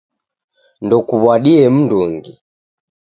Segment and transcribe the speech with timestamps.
[0.85, 2.33] Ndukuw'adie mndungi